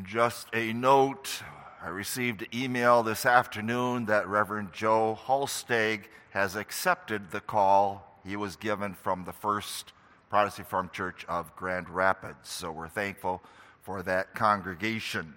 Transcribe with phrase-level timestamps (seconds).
[0.00, 1.42] Just a note
[1.82, 8.34] I received an email this afternoon that Reverend Joe Holstege has accepted the call he
[8.34, 9.92] was given from the First
[10.30, 12.48] Protestant Reformed Church of Grand Rapids.
[12.48, 13.42] So we're thankful
[13.82, 15.34] for that congregation.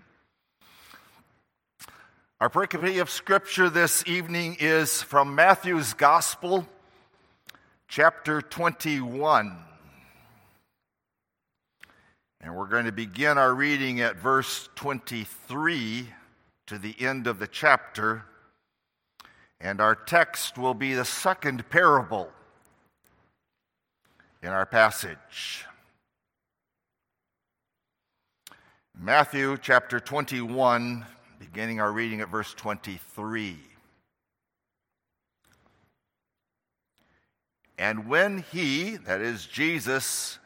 [2.40, 6.66] Our pericope of scripture this evening is from Matthew's Gospel,
[7.90, 9.58] chapter 21.
[12.46, 16.10] And we're going to begin our reading at verse 23
[16.68, 18.26] to the end of the chapter.
[19.60, 22.30] And our text will be the second parable
[24.44, 25.66] in our passage.
[28.96, 31.04] Matthew chapter 21,
[31.40, 33.58] beginning our reading at verse 23.
[37.80, 40.38] And when he, that is Jesus,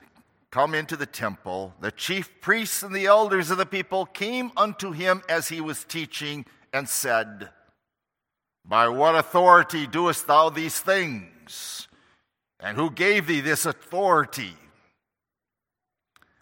[0.51, 4.91] come into the temple, the chief priests and the elders of the people came unto
[4.91, 7.49] him as he was teaching and said,
[8.65, 11.87] By what authority doest thou these things?
[12.59, 14.55] And who gave thee this authority?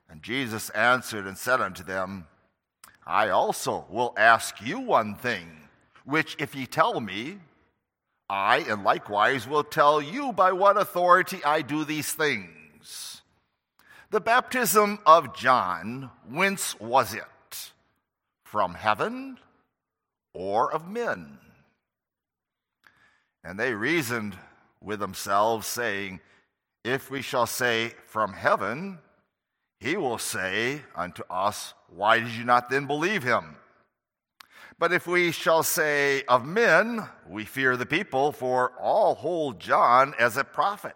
[0.09, 2.27] And Jesus answered and said unto them,
[3.05, 5.47] I also will ask you one thing,
[6.05, 7.37] which if ye tell me,
[8.29, 13.16] I and likewise will tell you by what authority I do these things.
[14.09, 17.71] The baptism of John, whence was it?
[18.43, 19.37] From heaven
[20.33, 21.39] or of men?
[23.43, 24.37] And they reasoned
[24.81, 26.21] with themselves, saying,
[26.85, 28.99] If we shall say, From heaven,
[29.77, 33.57] he will say unto us, Why did you not then believe him?
[34.79, 40.13] But if we shall say, Of men, we fear the people, for all hold John
[40.17, 40.95] as a prophet.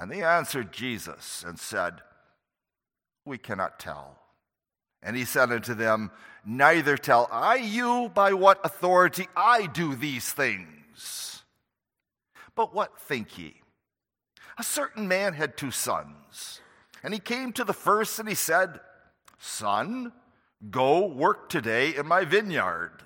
[0.00, 2.00] And they answered Jesus and said,
[3.26, 4.16] We cannot tell.
[5.02, 6.10] And he said unto them,
[6.44, 11.42] Neither tell I you by what authority I do these things.
[12.54, 13.56] But what think ye?
[14.56, 16.62] A certain man had two sons.
[17.02, 18.80] And he came to the first and he said,
[19.38, 20.12] Son,
[20.70, 23.02] go work today in my vineyard.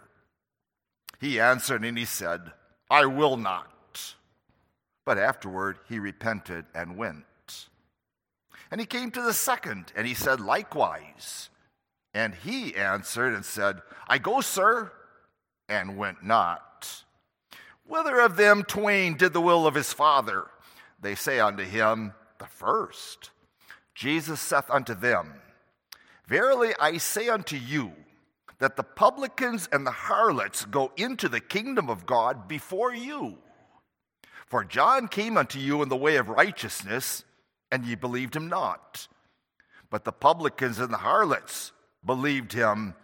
[1.20, 2.52] He answered and he said,
[2.88, 3.73] I will not.
[5.04, 7.24] But afterward he repented and went.
[8.70, 11.50] And he came to the second, and he said, Likewise.
[12.12, 14.92] And he answered and said, I go, sir,
[15.68, 17.04] and went not.
[17.86, 20.46] Whether of them twain did the will of his father?
[21.00, 23.30] They say unto him, The first.
[23.94, 25.34] Jesus saith unto them,
[26.26, 27.92] Verily I say unto you,
[28.58, 33.38] that the publicans and the harlots go into the kingdom of God before you.
[34.46, 37.24] For John came unto you in the way of righteousness,
[37.70, 39.08] and ye believed him not.
[39.90, 41.72] But the publicans and the harlots
[42.04, 42.94] believed him,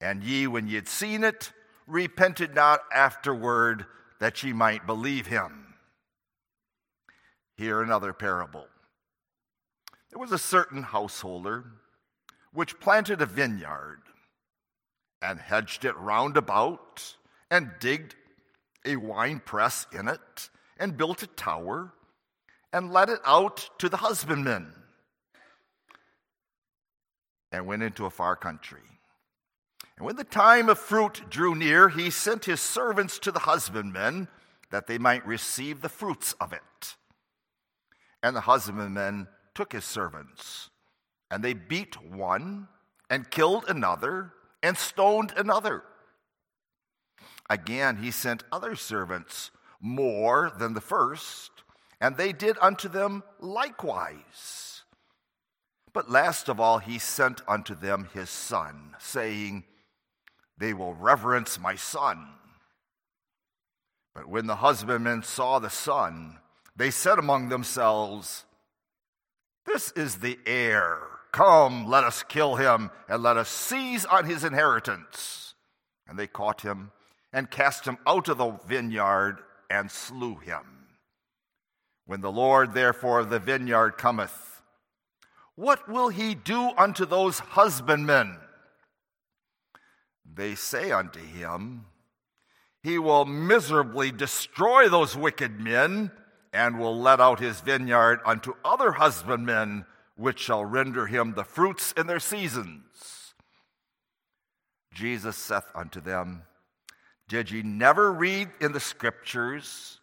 [0.00, 1.52] and ye, when ye had seen it,
[1.86, 3.86] repented not afterward
[4.20, 5.74] that ye might believe him.
[7.56, 8.66] Here another parable.
[10.10, 11.64] There was a certain householder
[12.52, 14.00] which planted a vineyard
[15.20, 17.16] and hedged it round about
[17.50, 18.14] and digged
[18.84, 21.92] a wine press in it and built a tower
[22.72, 24.72] and let it out to the husbandmen
[27.52, 28.80] and went into a far country.
[29.96, 34.28] And when the time of fruit drew near, he sent his servants to the husbandmen
[34.70, 36.96] that they might receive the fruits of it.
[38.22, 40.68] And the husbandmen took his servants,
[41.30, 42.68] and they beat one,
[43.08, 44.32] and killed another,
[44.62, 45.82] and stoned another.
[47.48, 49.50] Again, he sent other servants
[49.86, 51.50] more than the first,
[52.00, 54.82] and they did unto them likewise.
[55.92, 59.64] But last of all, he sent unto them his son, saying,
[60.58, 62.28] They will reverence my son.
[64.14, 66.38] But when the husbandmen saw the son,
[66.74, 68.44] they said among themselves,
[69.64, 70.98] This is the heir.
[71.32, 75.54] Come, let us kill him, and let us seize on his inheritance.
[76.08, 76.92] And they caught him
[77.32, 80.86] and cast him out of the vineyard and slew him.
[82.06, 84.62] When the Lord therefore of the vineyard cometh,
[85.56, 88.38] what will he do unto those husbandmen?
[90.34, 91.86] They say unto him,
[92.82, 96.10] He will miserably destroy those wicked men,
[96.52, 99.86] and will let out his vineyard unto other husbandmen,
[100.16, 103.34] which shall render him the fruits in their seasons.
[104.92, 106.42] Jesus saith unto them,
[107.28, 110.00] did ye never read in the scriptures?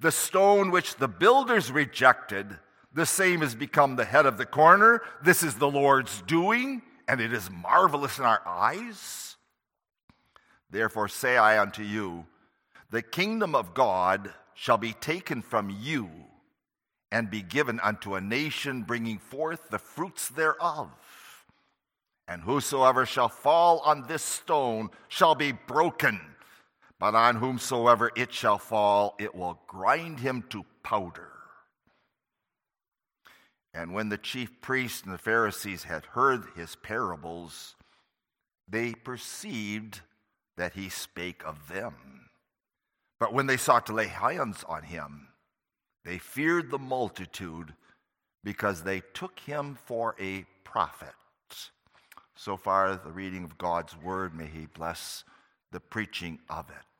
[0.00, 2.58] The stone which the builders rejected,
[2.92, 5.02] the same has become the head of the corner.
[5.22, 9.36] This is the Lord's doing, and it is marvelous in our eyes?
[10.70, 12.26] Therefore say I unto you,
[12.90, 16.10] the kingdom of God shall be taken from you
[17.10, 20.90] and be given unto a nation bringing forth the fruits thereof.
[22.26, 26.20] And whosoever shall fall on this stone shall be broken,
[27.04, 31.32] but on whomsoever it shall fall, it will grind him to powder.
[33.74, 37.74] And when the chief priests and the Pharisees had heard his parables,
[38.66, 40.00] they perceived
[40.56, 42.30] that he spake of them.
[43.20, 45.28] But when they sought to lay hands on him,
[46.06, 47.74] they feared the multitude
[48.42, 51.12] because they took him for a prophet.
[52.34, 55.22] So far, the reading of God's word, may he bless
[55.70, 56.93] the preaching of it.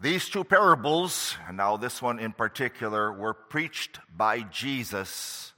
[0.00, 5.54] These two parables, and now this one in particular, were preached by Jesus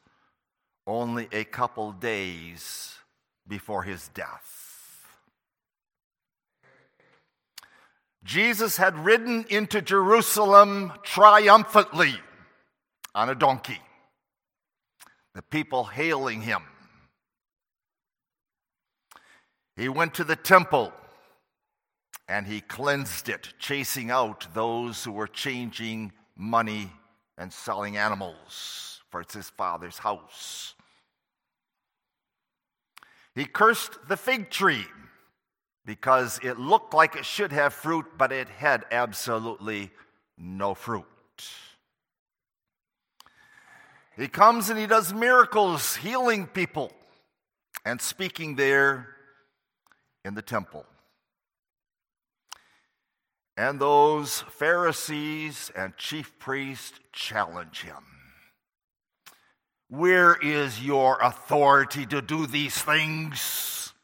[0.86, 2.94] only a couple days
[3.48, 4.56] before his death.
[8.22, 12.14] Jesus had ridden into Jerusalem triumphantly
[13.16, 13.80] on a donkey,
[15.34, 16.62] the people hailing him.
[19.76, 20.92] He went to the temple
[22.28, 26.90] and he cleansed it, chasing out those who were changing money
[27.38, 30.74] and selling animals, for it's his father's house.
[33.34, 34.86] He cursed the fig tree
[35.84, 39.92] because it looked like it should have fruit, but it had absolutely
[40.38, 41.04] no fruit.
[44.16, 46.90] He comes and he does miracles, healing people,
[47.84, 49.15] and speaking there
[50.26, 50.84] in the temple.
[53.56, 58.04] And those Pharisees and chief priests challenge him.
[59.88, 63.94] Where is your authority to do these things?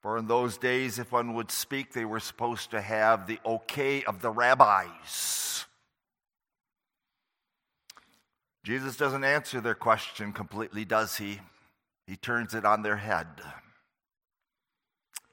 [0.00, 4.02] For in those days, if one would speak, they were supposed to have the okay
[4.02, 5.66] of the rabbis.
[8.64, 11.40] Jesus doesn't answer their question completely, does he?
[12.06, 13.26] He turns it on their head.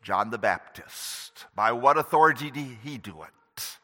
[0.02, 1.46] John the Baptist.
[1.56, 3.78] By what authority did he do it?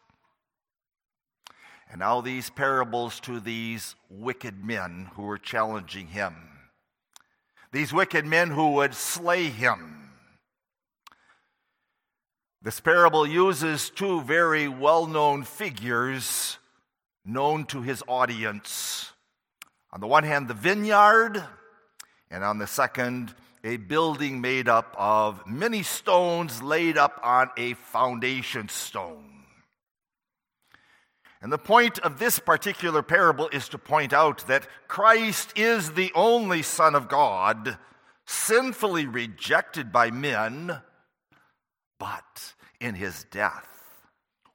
[1.89, 6.35] And now these parables to these wicked men who were challenging him.
[7.71, 10.09] These wicked men who would slay him.
[12.61, 16.57] This parable uses two very well known figures
[17.23, 19.11] known to his audience.
[19.91, 21.43] On the one hand, the vineyard,
[22.31, 23.33] and on the second,
[23.65, 29.31] a building made up of many stones laid up on a foundation stone.
[31.41, 36.11] And the point of this particular parable is to point out that Christ is the
[36.15, 37.77] only Son of God,
[38.25, 40.81] sinfully rejected by men,
[41.99, 43.67] but in his death,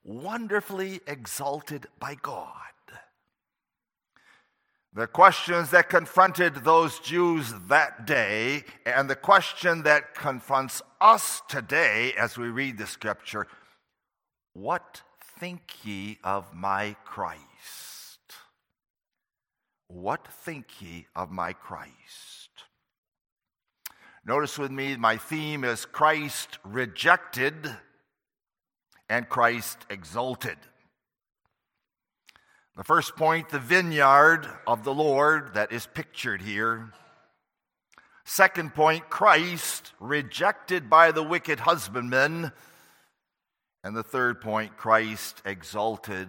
[0.05, 2.70] wonderfully exalted by God.
[4.93, 12.13] The questions that confronted those Jews that day, and the question that confronts us today
[12.19, 13.47] as we read the scripture
[14.53, 15.03] what
[15.39, 17.41] think ye of my Christ?
[19.87, 22.51] What think ye of my Christ?
[24.25, 27.77] Notice with me, my theme is Christ rejected
[29.09, 30.59] and Christ exalted.
[32.81, 36.95] The first point, the vineyard of the Lord that is pictured here.
[38.25, 42.53] Second point, Christ rejected by the wicked husbandman.
[43.85, 46.29] And the third point, Christ exalted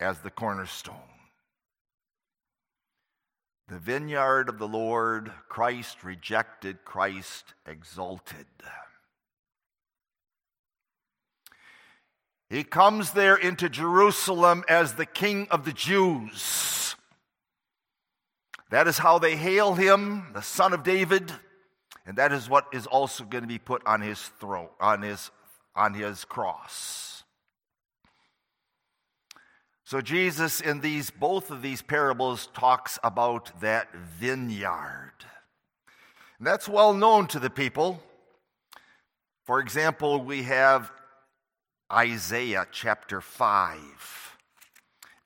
[0.00, 0.96] as the cornerstone.
[3.68, 8.46] The vineyard of the Lord, Christ rejected, Christ exalted.
[12.48, 16.94] He comes there into Jerusalem as the King of the Jews.
[18.70, 21.32] That is how they hail him, the Son of David,
[22.04, 25.30] and that is what is also going to be put on his throne, on his,
[25.74, 27.24] on his cross.
[29.84, 35.12] So Jesus, in these both of these parables, talks about that vineyard.
[36.38, 38.02] And that's well known to the people.
[39.44, 40.90] For example, we have
[41.92, 44.36] Isaiah chapter 5.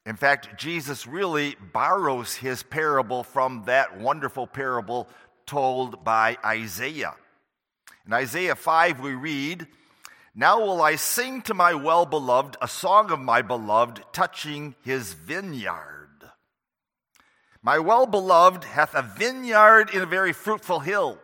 [0.04, 5.08] In fact, Jesus really borrows his parable from that wonderful parable
[5.46, 7.14] told by Isaiah.
[8.06, 9.68] In Isaiah 5, we read,
[10.34, 15.14] Now will I sing to my well beloved a song of my beloved touching his
[15.14, 16.08] vineyard.
[17.62, 21.19] My well beloved hath a vineyard in a very fruitful hill.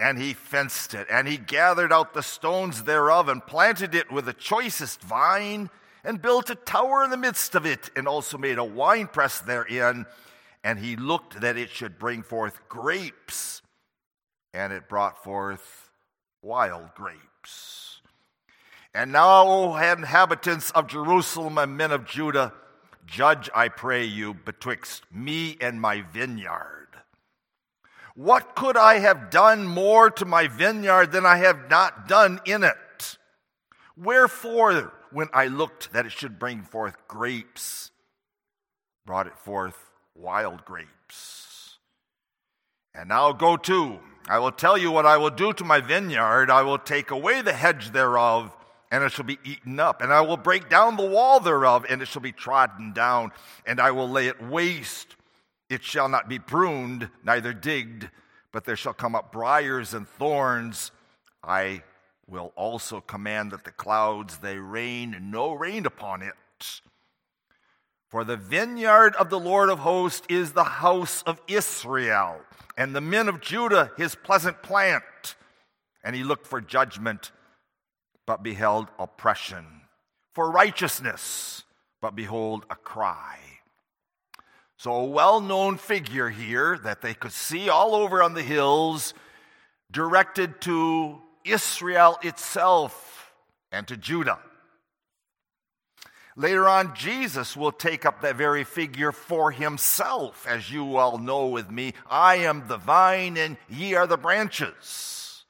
[0.00, 4.24] And he fenced it, and he gathered out the stones thereof, and planted it with
[4.24, 5.68] the choicest vine,
[6.02, 10.06] and built a tower in the midst of it, and also made a winepress therein.
[10.64, 13.60] And he looked that it should bring forth grapes,
[14.54, 15.90] and it brought forth
[16.40, 18.00] wild grapes.
[18.94, 22.54] And now, O inhabitants of Jerusalem and men of Judah,
[23.06, 26.79] Judge, I pray you, betwixt me and my vineyard.
[28.14, 32.64] What could I have done more to my vineyard than I have not done in
[32.64, 33.18] it?
[33.96, 37.90] Wherefore, when I looked that it should bring forth grapes,
[39.06, 39.76] brought it forth
[40.14, 41.78] wild grapes.
[42.94, 46.50] And now go to, I will tell you what I will do to my vineyard.
[46.50, 48.56] I will take away the hedge thereof
[48.90, 50.02] and it shall be eaten up.
[50.02, 53.32] And I will break down the wall thereof, and it shall be trodden down,
[53.64, 55.14] and I will lay it waste.
[55.70, 58.10] It shall not be pruned, neither digged,
[58.52, 60.90] but there shall come up briers and thorns.
[61.44, 61.84] I
[62.26, 66.34] will also command that the clouds they rain no rain upon it.
[68.08, 72.40] For the vineyard of the Lord of hosts is the house of Israel,
[72.76, 75.36] and the men of Judah his pleasant plant.
[76.02, 77.30] And he looked for judgment
[78.26, 79.82] but beheld oppression,
[80.34, 81.62] for righteousness,
[82.00, 83.38] but behold a cry.
[84.80, 89.12] So, a well known figure here that they could see all over on the hills,
[89.90, 93.30] directed to Israel itself
[93.70, 94.38] and to Judah.
[96.34, 101.48] Later on, Jesus will take up that very figure for himself, as you all know
[101.48, 101.92] with me.
[102.08, 105.44] I am the vine, and ye are the branches.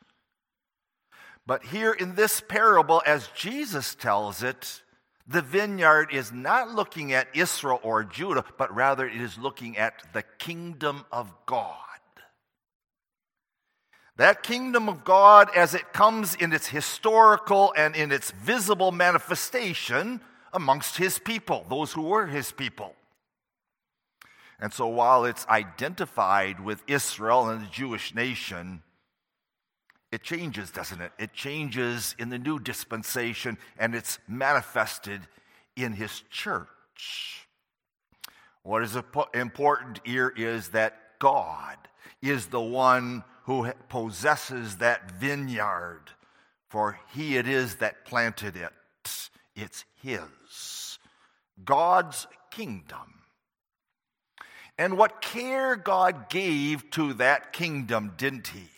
[1.47, 4.83] But here in this parable, as Jesus tells it,
[5.31, 9.95] the vineyard is not looking at Israel or Judah, but rather it is looking at
[10.13, 11.77] the kingdom of God.
[14.17, 20.21] That kingdom of God, as it comes in its historical and in its visible manifestation
[20.53, 22.97] amongst his people, those who were his people.
[24.59, 28.83] And so while it's identified with Israel and the Jewish nation,
[30.13, 31.13] it changes, doesn't it?
[31.19, 35.21] It changes in the new dispensation and it's manifested
[35.77, 37.47] in his church.
[38.63, 38.97] What is
[39.33, 41.77] important here is that God
[42.21, 46.03] is the one who possesses that vineyard,
[46.69, 48.73] for he it is that planted it.
[49.57, 50.99] It's his.
[51.65, 53.23] God's kingdom.
[54.79, 58.69] And what care God gave to that kingdom, didn't he?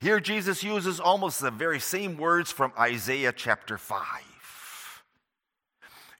[0.00, 4.02] Here, Jesus uses almost the very same words from Isaiah chapter 5.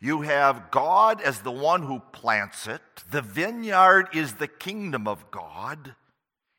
[0.01, 5.31] You have God as the one who plants it, the vineyard is the kingdom of
[5.31, 5.95] God,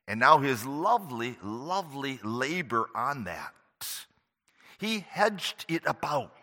[0.07, 3.53] and now his lovely, lovely labor on that.
[4.77, 6.33] He hedged it about.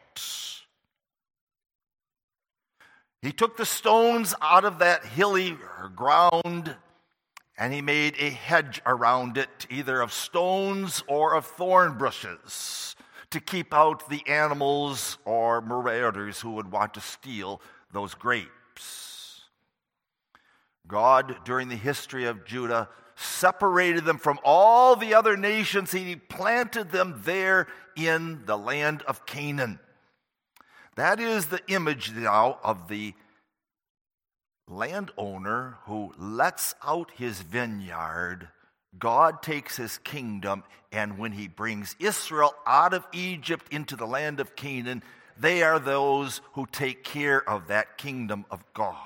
[3.22, 5.56] He took the stones out of that hilly
[5.94, 6.76] ground
[7.58, 12.94] and he made a hedge around it, either of stones or of thorn bushes,
[13.30, 17.60] to keep out the animals or marauders who would want to steal
[17.92, 19.42] those grapes.
[20.86, 25.90] God, during the history of Judah, separated them from all the other nations.
[25.90, 29.80] He planted them there in the land of Canaan.
[30.96, 33.14] That is the image now of the
[34.68, 38.48] landowner who lets out his vineyard,
[38.98, 44.40] God takes his kingdom, and when he brings Israel out of Egypt into the land
[44.40, 45.02] of Canaan,
[45.38, 48.96] they are those who take care of that kingdom of God.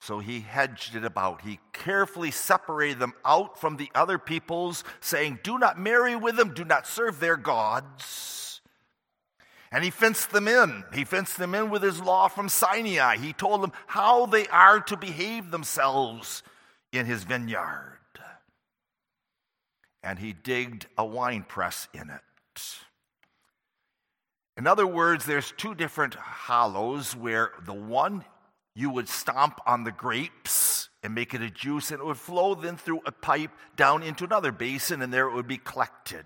[0.00, 1.42] So he hedged it about.
[1.42, 6.54] He carefully separated them out from the other peoples, saying, Do not marry with them,
[6.54, 8.47] do not serve their gods.
[9.70, 10.84] And he fenced them in.
[10.94, 13.16] He fenced them in with his law from Sinai.
[13.16, 16.42] He told them how they are to behave themselves
[16.92, 17.98] in his vineyard.
[20.02, 22.20] And he digged a wine press in it.
[24.56, 28.24] In other words, there's two different hollows where the one
[28.74, 32.54] you would stomp on the grapes and make it a juice, and it would flow
[32.54, 36.24] then through a pipe down into another basin, and there it would be collected.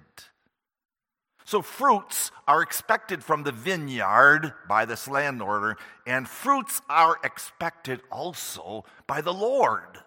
[1.44, 8.84] So, fruits are expected from the vineyard by this landowner, and fruits are expected also
[9.06, 9.98] by the Lord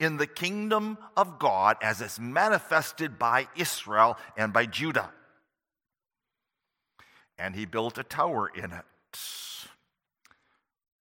[0.00, 5.10] in the kingdom of God as it's manifested by Israel and by Judah.
[7.38, 8.84] And he built a tower in it.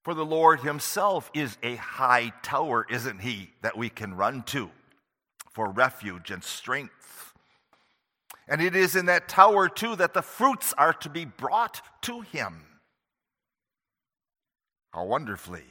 [0.04, 4.72] For the Lord Himself is a high tower, isn't He, that we can run to
[5.52, 7.31] for refuge and strength.
[8.52, 12.20] And it is in that tower, too, that the fruits are to be brought to
[12.20, 12.66] Him.
[14.92, 15.64] How wonderfully.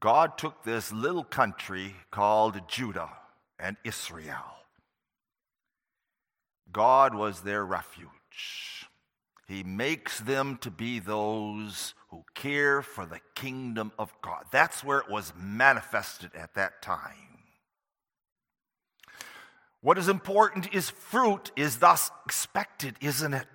[0.00, 3.10] God took this little country called Judah
[3.56, 4.56] and Israel.
[6.72, 8.88] God was their refuge.
[9.46, 14.46] He makes them to be those who care for the kingdom of God.
[14.50, 17.27] That's where it was manifested at that time.
[19.80, 23.46] What is important is fruit is thus expected, isn't it?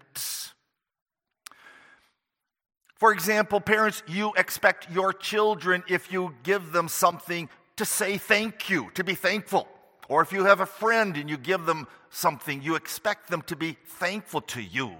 [2.95, 8.69] For example, parents, you expect your children, if you give them something, to say thank
[8.69, 9.67] you, to be thankful.
[10.07, 13.57] Or if you have a friend and you give them something, you expect them to
[13.57, 14.93] be thankful to you.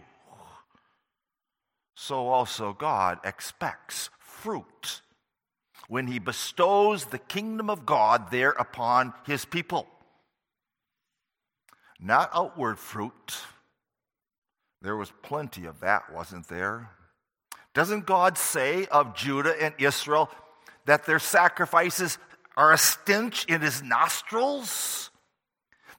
[1.96, 5.02] So also God expects fruit
[5.88, 9.88] when he bestows the kingdom of God there upon his people.
[12.04, 13.38] Not outward fruit.
[14.82, 16.90] There was plenty of that, wasn't there?
[17.74, 20.30] Doesn't God say of Judah and Israel
[20.86, 22.18] that their sacrifices
[22.58, 25.12] are a stench in his nostrils?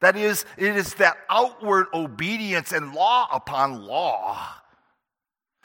[0.00, 4.46] That is, it is that outward obedience and law upon law,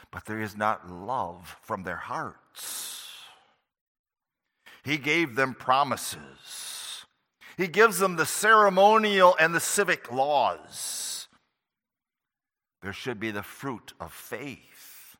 [0.10, 3.04] but there is not love from their hearts.
[4.86, 6.69] He gave them promises.
[7.60, 11.28] He gives them the ceremonial and the civic laws.
[12.82, 15.18] There should be the fruit of faith.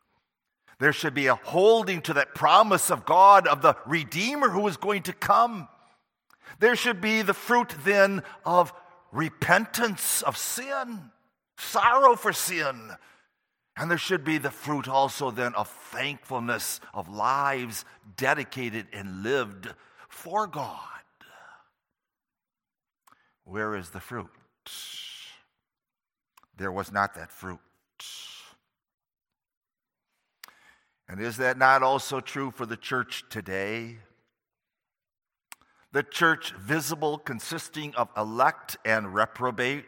[0.80, 4.78] There should be a holding to that promise of God of the Redeemer who is
[4.78, 5.68] going to come.
[6.60, 8.72] There should be the fruit then of
[9.12, 11.12] repentance of sin,
[11.58, 12.92] sorrow for sin.
[13.76, 17.84] And there should be the fruit also then of thankfulness of lives
[18.16, 19.74] dedicated and lived
[20.08, 20.99] for God.
[23.50, 24.30] Where is the fruit?
[26.56, 27.60] There was not that fruit.
[31.08, 33.98] And is that not also true for the church today?
[35.92, 39.86] The church visible, consisting of elect and reprobate.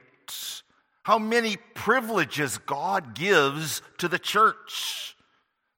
[1.03, 5.15] How many privileges God gives to the church.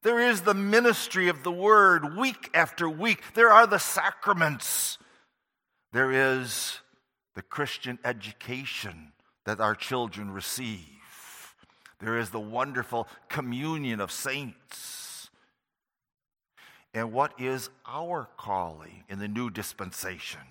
[0.04, 3.34] There is the ministry of the word week after week.
[3.34, 4.98] There are the sacraments.
[5.92, 6.80] There is
[7.36, 9.14] the Christian education
[9.46, 10.80] that our children receive.
[12.00, 15.30] There is the wonderful communion of saints.
[16.94, 20.42] And what is our calling in the new dispensation?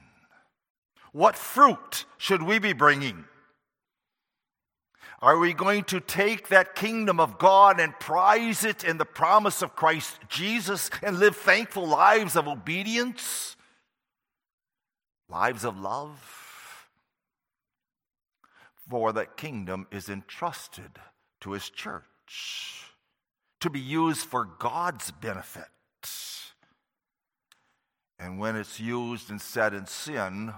[1.13, 3.27] What fruit should we be bringing?
[5.21, 9.63] Are we going to take that kingdom of God and prize it in the promise
[9.63, 13.57] of Christ Jesus and live thankful lives of obedience?
[15.29, 16.42] Lives of love?
[18.93, 20.99] For that kingdom is entrusted
[21.41, 22.93] to his church
[23.61, 25.65] to be used for God's benefit
[28.23, 30.55] and when it's used and said in sin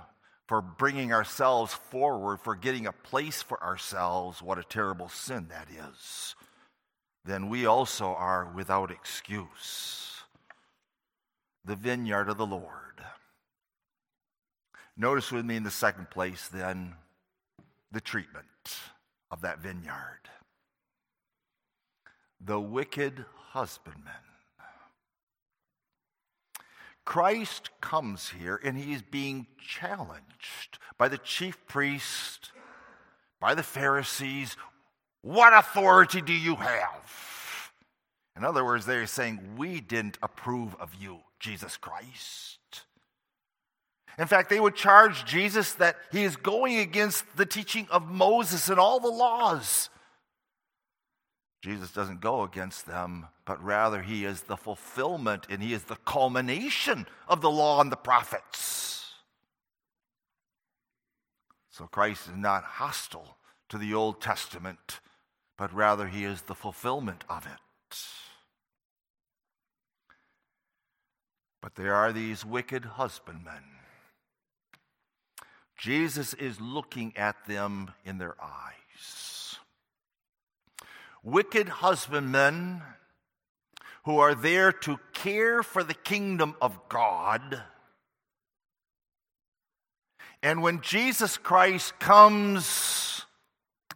[0.46, 5.68] for bringing ourselves forward, for getting a place for ourselves, what a terrible sin that
[5.70, 6.36] is,
[7.24, 10.24] then we also are without excuse.
[11.64, 13.02] The vineyard of the Lord.
[14.94, 16.96] Notice with me in the second place, then,
[17.94, 18.44] the treatment
[19.30, 20.28] of that vineyard.
[22.44, 24.12] The wicked husbandman.
[27.04, 32.50] Christ comes here and he's being challenged by the chief priest,
[33.40, 34.56] by the Pharisees.
[35.22, 37.70] What authority do you have?
[38.36, 42.58] In other words, they're saying, We didn't approve of you, Jesus Christ.
[44.18, 48.68] In fact, they would charge Jesus that he is going against the teaching of Moses
[48.68, 49.90] and all the laws.
[51.62, 55.96] Jesus doesn't go against them, but rather he is the fulfillment and he is the
[55.96, 59.14] culmination of the law and the prophets.
[61.70, 63.36] So Christ is not hostile
[63.70, 65.00] to the Old Testament,
[65.56, 67.98] but rather he is the fulfillment of it.
[71.60, 73.73] But there are these wicked husbandmen.
[75.76, 78.64] Jesus is looking at them in their eyes
[81.24, 82.82] wicked husbandmen
[84.04, 87.62] who are there to care for the kingdom of God.
[90.42, 93.24] And when Jesus Christ comes,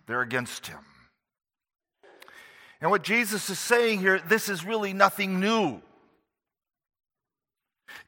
[0.07, 0.79] they're against him.
[2.81, 5.83] And what Jesus is saying here, this is really nothing new.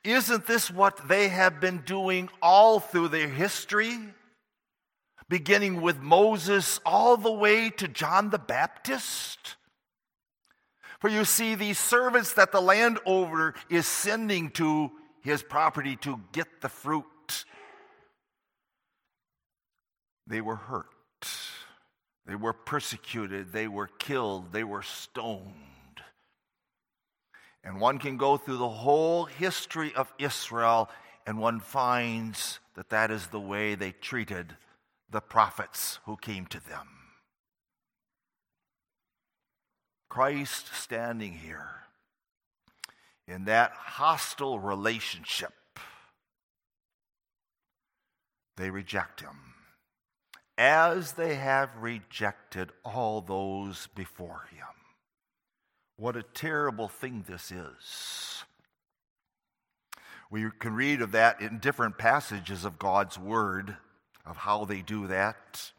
[0.04, 3.98] Isn't this what they have been doing all through their history?
[5.28, 9.56] Beginning with Moses all the way to John the Baptist?
[11.00, 14.90] For you see, these servants that the landowner is sending to
[15.22, 17.04] his property to get the fruit,
[20.26, 20.86] they were hurt.
[22.26, 23.52] They were persecuted.
[23.52, 24.52] They were killed.
[24.52, 25.54] They were stoned.
[27.62, 30.88] And one can go through the whole history of Israel
[31.26, 34.56] and one finds that that is the way they treated
[35.10, 36.88] the prophets who came to them.
[40.08, 41.68] Christ standing here
[43.28, 45.52] in that hostile relationship,
[48.56, 49.36] they reject him
[50.58, 54.79] as they have rejected all those before him.
[56.00, 58.44] What a terrible thing this is.
[60.30, 63.76] We can read of that in different passages of God's Word,
[64.24, 65.70] of how they do that.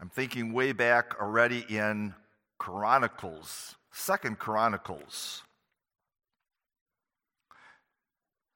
[0.00, 2.14] I'm thinking way back already in
[2.56, 5.42] Chronicles, Second Chronicles.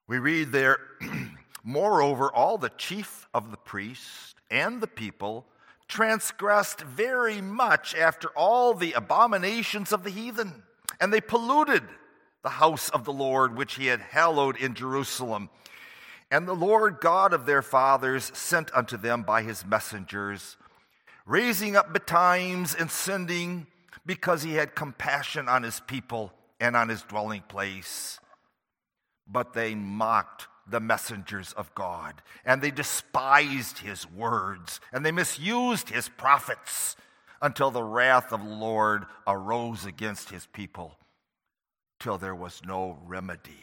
[0.07, 0.79] We read there,
[1.63, 5.45] moreover, all the chief of the priests and the people
[5.87, 10.63] transgressed very much after all the abominations of the heathen
[11.01, 11.83] and they polluted
[12.43, 15.51] the house of the Lord, which he had hallowed in Jerusalem.
[16.31, 20.57] And the Lord God of their fathers sent unto them by his messengers,
[21.27, 23.67] raising up betimes and sending,
[24.05, 28.21] because he had compassion on his people and on his dwelling place.
[29.27, 35.89] But they mocked the messengers of God, and they despised his words, and they misused
[35.89, 36.97] his prophets
[37.41, 40.97] until the wrath of the Lord arose against his people,
[42.01, 43.61] till there was no remedy.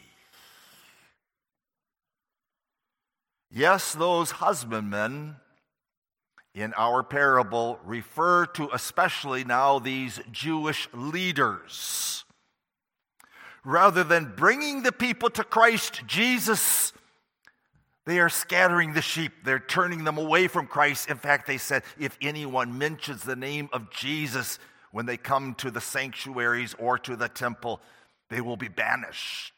[3.51, 5.37] Yes, those husbandmen
[6.53, 12.23] in our parable refer to especially now these Jewish leaders.
[13.63, 16.93] Rather than bringing the people to Christ Jesus,
[18.05, 19.31] they are scattering the sheep.
[19.43, 21.09] They're turning them away from Christ.
[21.09, 24.59] In fact, they said if anyone mentions the name of Jesus
[24.91, 27.81] when they come to the sanctuaries or to the temple,
[28.29, 29.53] they will be banished.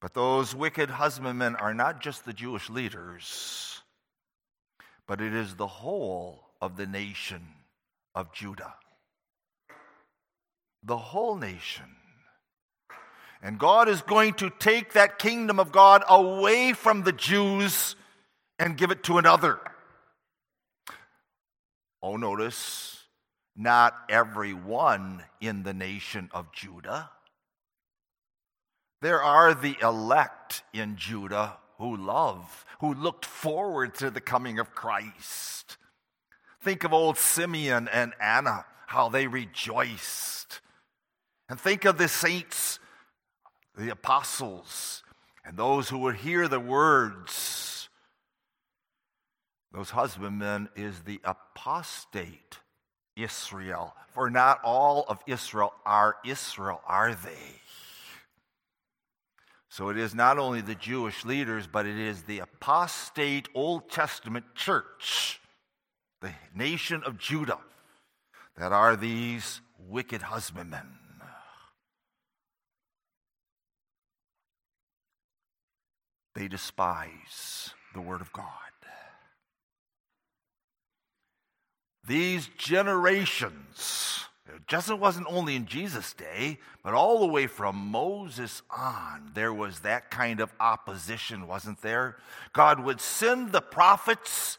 [0.00, 3.82] But those wicked husbandmen are not just the Jewish leaders,
[5.08, 7.42] but it is the whole of the nation
[8.14, 8.74] of Judah.
[10.84, 11.97] The whole nation.
[13.42, 17.94] And God is going to take that kingdom of God away from the Jews
[18.58, 19.60] and give it to another.
[22.02, 23.04] Oh, notice,
[23.56, 27.10] not everyone in the nation of Judah.
[29.00, 34.74] There are the elect in Judah who love, who looked forward to the coming of
[34.74, 35.76] Christ.
[36.60, 40.60] Think of old Simeon and Anna, how they rejoiced.
[41.48, 42.77] And think of the saints
[43.78, 45.04] the apostles
[45.44, 47.88] and those who would hear the words.
[49.72, 52.58] Those husbandmen is the apostate
[53.16, 53.94] Israel.
[54.08, 57.60] For not all of Israel are Israel, are they?
[59.68, 64.46] So it is not only the Jewish leaders, but it is the apostate Old Testament
[64.54, 65.40] church,
[66.20, 67.60] the nation of Judah,
[68.56, 70.97] that are these wicked husbandmen.
[76.38, 78.44] They despise the Word of God.
[82.06, 89.32] These generations, it wasn't only in Jesus' day, but all the way from Moses on,
[89.34, 92.16] there was that kind of opposition, wasn't there?
[92.52, 94.58] God would send the prophets,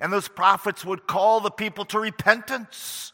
[0.00, 3.12] and those prophets would call the people to repentance.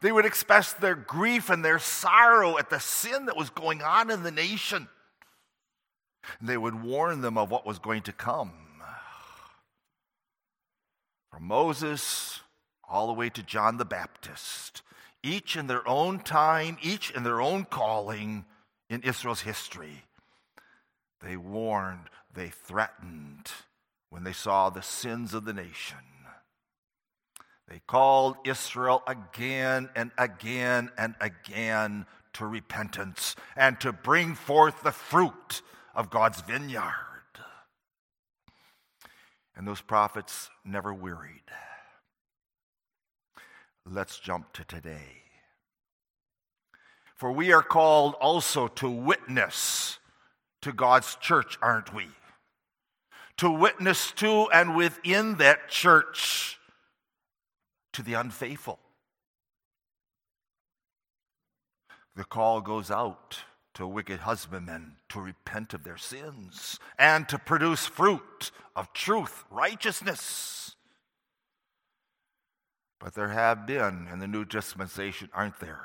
[0.00, 4.10] They would express their grief and their sorrow at the sin that was going on
[4.10, 4.88] in the nation.
[6.40, 8.52] They would warn them of what was going to come.
[11.30, 12.40] From Moses
[12.88, 14.82] all the way to John the Baptist,
[15.22, 18.44] each in their own time, each in their own calling
[18.88, 20.04] in Israel's history.
[21.20, 23.50] They warned, they threatened
[24.08, 25.98] when they saw the sins of the nation.
[27.68, 34.90] They called Israel again and again and again to repentance and to bring forth the
[34.90, 35.62] fruit
[35.94, 36.94] of God's vineyard.
[39.56, 41.42] And those prophets never wearied.
[43.84, 45.22] Let's jump to today.
[47.14, 49.98] For we are called also to witness
[50.62, 52.06] to God's church, aren't we?
[53.38, 56.58] To witness to and within that church
[57.92, 58.78] to the unfaithful.
[62.16, 63.40] The call goes out
[63.80, 70.76] to wicked husbandmen to repent of their sins and to produce fruit of truth, righteousness.
[72.98, 75.80] But there have been in the new dispensation, aren't there,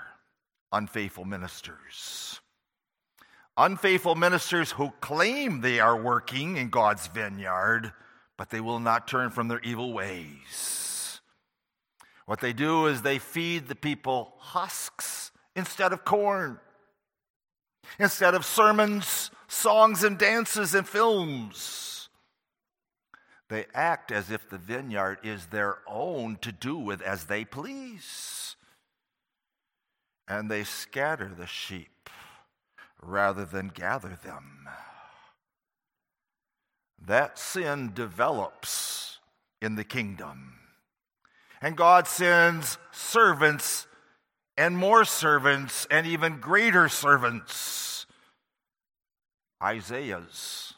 [0.73, 2.41] unfaithful ministers?
[3.55, 7.93] Unfaithful ministers who claim they are working in God's vineyard,
[8.35, 11.21] but they will not turn from their evil ways.
[12.25, 16.59] What they do is they feed the people husks instead of corn,
[17.99, 22.09] instead of sermons, songs, and dances and films.
[23.49, 28.55] They act as if the vineyard is their own to do with as they please.
[30.27, 32.09] And they scatter the sheep
[33.01, 34.67] rather than gather them.
[36.99, 39.19] That sin develops
[39.61, 40.53] in the kingdom.
[41.61, 43.85] And God sends servants
[44.57, 48.05] and more servants and even greater servants
[49.63, 50.73] Isaiah's,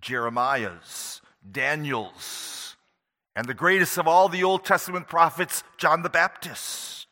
[0.00, 2.76] Jeremiah's, Daniel's,
[3.34, 7.08] and the greatest of all the Old Testament prophets, John the Baptist.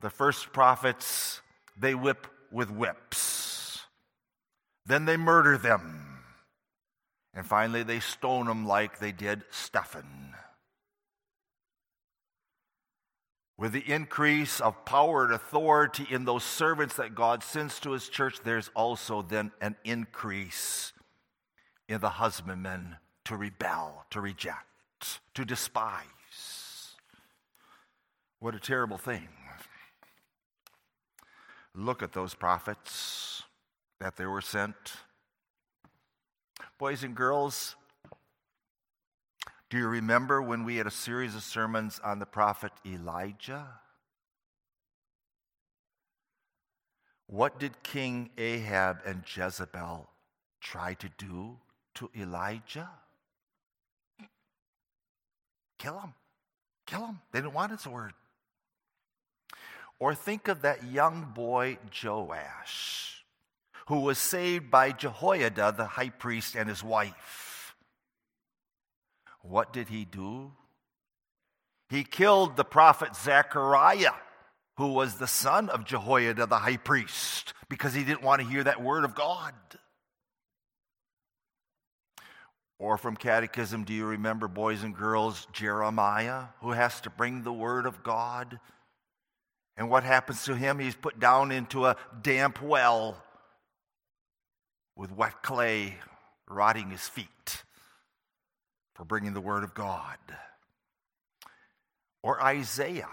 [0.00, 1.40] The first prophets,
[1.78, 3.80] they whip with whips.
[4.86, 6.18] Then they murder them.
[7.32, 10.34] And finally, they stone them like they did Stephen.
[13.60, 18.08] With the increase of power and authority in those servants that God sends to his
[18.08, 20.94] church, there's also then an increase
[21.86, 22.96] in the husbandmen
[23.26, 26.94] to rebel, to reject, to despise.
[28.38, 29.28] What a terrible thing.
[31.74, 33.42] Look at those prophets
[34.00, 34.94] that they were sent.
[36.78, 37.76] Boys and girls,
[39.70, 43.68] do you remember when we had a series of sermons on the prophet Elijah?
[47.28, 50.10] What did King Ahab and Jezebel
[50.60, 51.58] try to do
[51.94, 52.90] to Elijah?
[55.78, 56.14] Kill him.
[56.86, 57.20] Kill him.
[57.30, 58.12] They didn't want his word.
[60.00, 63.24] Or think of that young boy Joash,
[63.86, 67.49] who was saved by Jehoiada, the high priest, and his wife.
[69.42, 70.52] What did he do?
[71.88, 74.12] He killed the prophet Zechariah,
[74.76, 78.64] who was the son of Jehoiada the high priest, because he didn't want to hear
[78.64, 79.54] that word of God.
[82.78, 87.52] Or from Catechism, do you remember, boys and girls, Jeremiah, who has to bring the
[87.52, 88.58] word of God?
[89.76, 90.78] And what happens to him?
[90.78, 93.22] He's put down into a damp well
[94.96, 95.96] with wet clay
[96.48, 97.64] rotting his feet
[99.00, 100.18] for bringing the word of God.
[102.22, 103.08] Or Isaiah.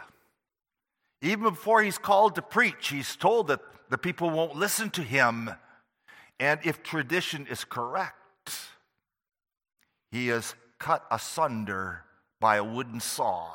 [1.22, 5.50] Even before he's called to preach, he's told that the people won't listen to him.
[6.42, 8.52] And if tradition is correct,
[10.12, 12.04] he is cut asunder
[12.42, 13.50] by a wooden saw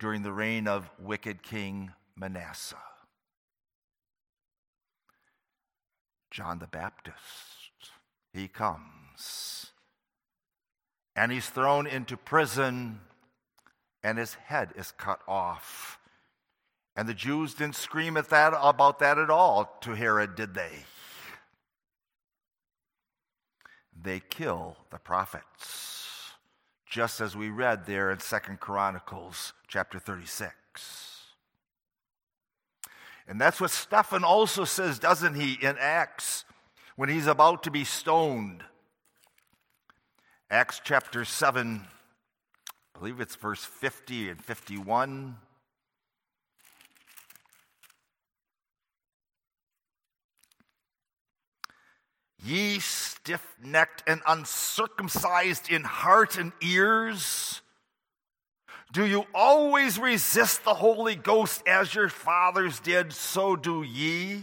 [0.00, 2.74] during the reign of wicked King Manasseh.
[6.32, 7.92] John the Baptist,
[8.32, 9.03] he comes
[11.16, 13.00] and he's thrown into prison,
[14.02, 15.98] and his head is cut off.
[16.96, 20.84] And the Jews didn't scream at that about that at all to Herod, did they?
[24.00, 26.32] They kill the prophets,
[26.86, 30.52] just as we read there in Second Chronicles chapter 36.
[33.26, 36.44] And that's what Stephen also says, doesn't he, in Acts,
[36.96, 38.62] when he's about to be stoned.
[40.54, 45.36] Acts chapter 7, I believe it's verse 50 and 51.
[52.44, 57.60] Ye stiff necked and uncircumcised in heart and ears,
[58.92, 64.40] do you always resist the Holy Ghost as your fathers did, so do ye?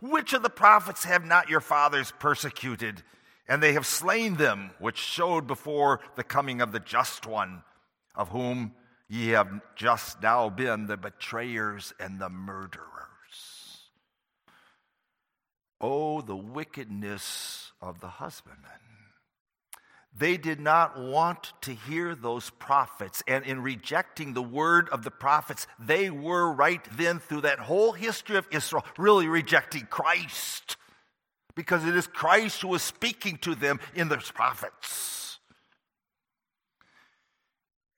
[0.00, 3.02] Which of the prophets have not your fathers persecuted?
[3.48, 7.62] And they have slain them, which showed before the coming of the just one,
[8.14, 8.72] of whom
[9.08, 12.88] ye have just now been the betrayers and the murderers.
[15.80, 18.70] Oh, the wickedness of the husbandman.
[20.16, 23.22] They did not want to hear those prophets.
[23.26, 27.92] And in rejecting the word of the prophets, they were right then, through that whole
[27.92, 30.76] history of Israel, really rejecting Christ.
[31.54, 35.38] Because it is Christ who is speaking to them in those prophets.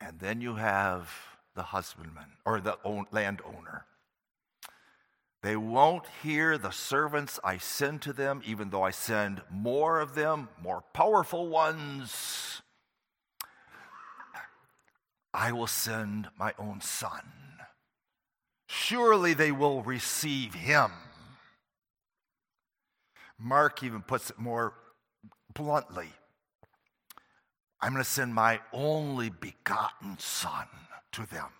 [0.00, 1.10] And then you have
[1.54, 2.76] the husbandman or the
[3.10, 3.86] landowner.
[5.42, 10.14] They won't hear the servants I send to them, even though I send more of
[10.14, 12.62] them, more powerful ones.
[15.34, 17.22] I will send my own son.
[18.68, 20.90] Surely they will receive him.
[23.44, 24.74] Mark even puts it more
[25.54, 26.08] bluntly
[27.84, 30.66] I'm going to send my only begotten son
[31.12, 31.50] to them.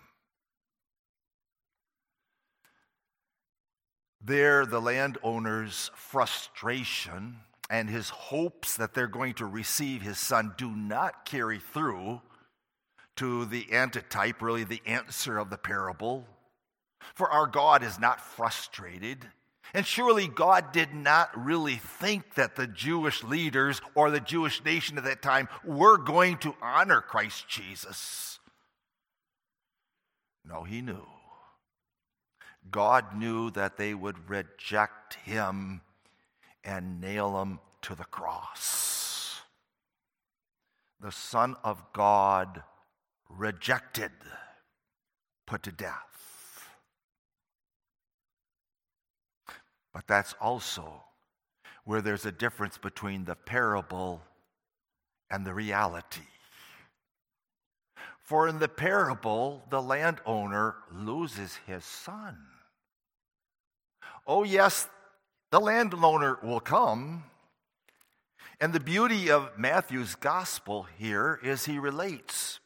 [4.23, 10.71] There, the landowner's frustration and his hopes that they're going to receive his son do
[10.71, 12.23] not carry through
[13.17, 16.27] to the antitype, really the answer of the parable.
[17.15, 19.27] For our God is not frustrated.
[19.75, 24.97] And surely God did not really think that the Jewish leaders or the Jewish nation
[24.97, 28.39] at that time were going to honor Christ Jesus.
[30.45, 31.07] No, he knew.
[32.71, 35.81] God knew that they would reject him
[36.63, 39.41] and nail him to the cross.
[41.01, 42.63] The Son of God
[43.29, 44.13] rejected,
[45.47, 46.14] put to death.
[49.95, 51.05] But that's also
[51.85, 54.21] where there's a difference between the parable
[55.31, 56.21] and the reality.
[58.21, 62.39] For in the parable, the landowner loses his son.
[64.27, 64.89] Oh, yes,
[65.51, 67.25] the landowner will come.
[68.61, 72.61] And the beauty of Matthew's gospel here is he relates.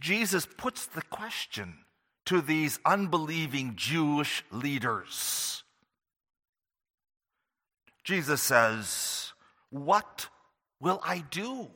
[0.00, 1.78] Jesus puts the question
[2.26, 5.64] to these unbelieving Jewish leaders.
[8.08, 9.34] Jesus says,
[9.68, 10.28] What
[10.80, 11.68] will I do?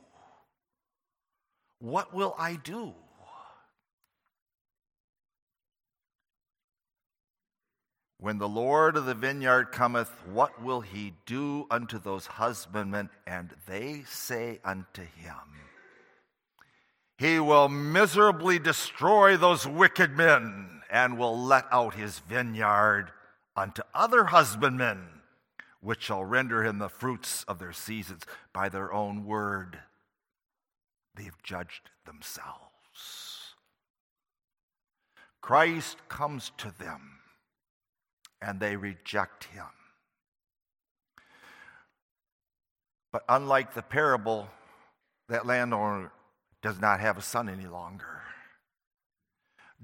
[1.77, 2.95] What will I do?
[8.19, 13.11] When the Lord of the vineyard cometh, what will he do unto those husbandmen?
[13.27, 15.35] And they say unto him,
[17.19, 23.11] He will miserably destroy those wicked men, and will let out his vineyard
[23.55, 25.13] unto other husbandmen,
[25.83, 29.77] which shall render him the fruits of their seasons by their own word.
[31.15, 32.53] They've judged themselves.
[35.41, 37.19] Christ comes to them
[38.41, 39.65] and they reject him.
[43.11, 44.47] But unlike the parable,
[45.27, 46.11] that landowner
[46.61, 48.21] does not have a son any longer.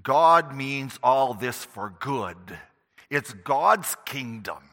[0.02, 2.58] God means all this for good.
[3.10, 4.69] It's God's kingdom.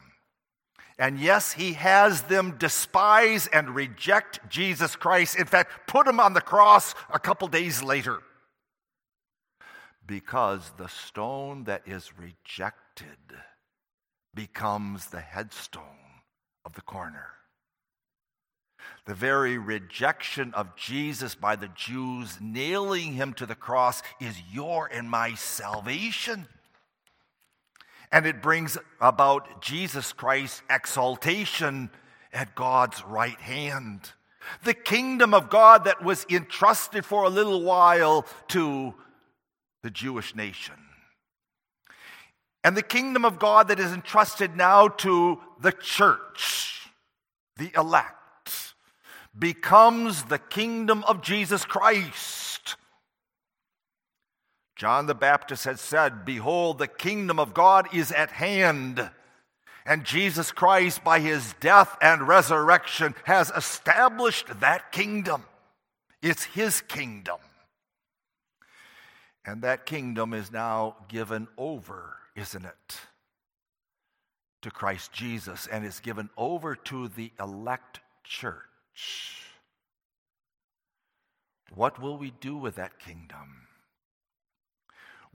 [0.99, 5.37] And yes, he has them despise and reject Jesus Christ.
[5.37, 8.19] In fact, put him on the cross a couple days later.
[10.05, 13.17] Because the stone that is rejected
[14.33, 15.83] becomes the headstone
[16.65, 17.27] of the corner.
[19.05, 24.87] The very rejection of Jesus by the Jews, nailing him to the cross, is your
[24.87, 26.47] and my salvation.
[28.11, 31.89] And it brings about Jesus Christ's exaltation
[32.31, 34.11] at God's right hand.
[34.63, 38.93] The kingdom of God that was entrusted for a little while to
[39.83, 40.75] the Jewish nation
[42.67, 46.89] and the kingdom of God that is entrusted now to the church,
[47.55, 48.73] the elect,
[49.39, 52.46] becomes the kingdom of Jesus Christ.
[54.77, 59.09] John the Baptist had said, Behold, the kingdom of God is at hand.
[59.85, 65.43] And Jesus Christ, by his death and resurrection, has established that kingdom.
[66.21, 67.37] It's his kingdom.
[69.45, 72.99] And that kingdom is now given over isn't it?
[74.61, 79.41] To Christ Jesus and is given over to the elect church.
[81.73, 83.66] What will we do with that kingdom?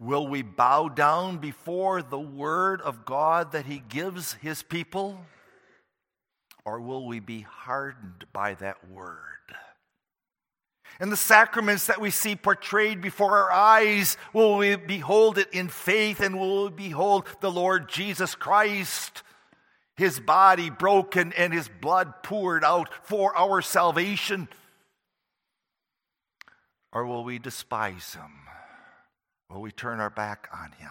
[0.03, 5.25] Will we bow down before the word of God that he gives his people?
[6.65, 9.19] Or will we be hardened by that word?
[11.01, 15.69] and the sacraments that we see portrayed before our eyes, will we behold it in
[15.69, 19.23] faith and will we behold the Lord Jesus Christ,
[19.97, 24.49] his body broken and his blood poured out for our salvation?
[26.93, 28.52] Or will we despise him?
[29.53, 30.91] Will we turn our back on him?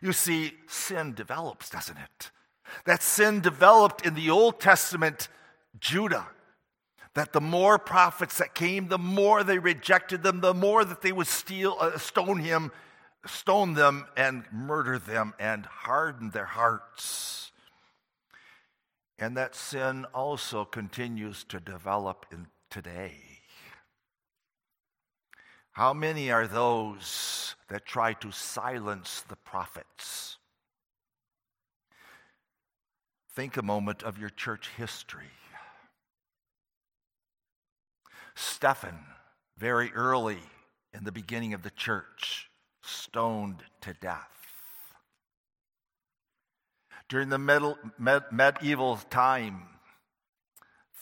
[0.00, 2.30] You see, sin develops, doesn't it?
[2.86, 5.28] That sin developed in the Old Testament
[5.78, 6.26] Judah.
[7.14, 11.12] That the more prophets that came, the more they rejected them, the more that they
[11.12, 12.72] would steal, uh, stone him,
[13.26, 17.52] stone them, and murder them, and harden their hearts.
[19.18, 23.33] And that sin also continues to develop in today.
[25.74, 30.38] How many are those that try to silence the prophets?
[33.32, 35.32] Think a moment of your church history.
[38.36, 39.00] Stephen,
[39.58, 40.38] very early
[40.92, 42.48] in the beginning of the church,
[42.84, 44.30] stoned to death.
[47.08, 49.62] During the med- med- medieval time,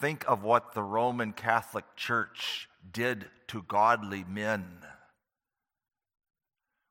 [0.01, 4.67] think of what the Roman Catholic Church did to godly men.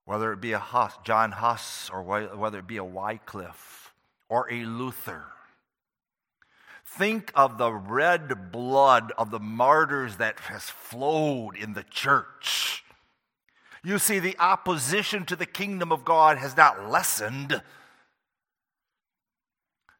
[0.05, 3.93] Whether it be a Huss, John Huss or whether it be a Wycliffe
[4.29, 5.25] or a Luther.
[6.85, 12.83] Think of the red blood of the martyrs that has flowed in the church.
[13.83, 17.61] You see, the opposition to the kingdom of God has not lessened.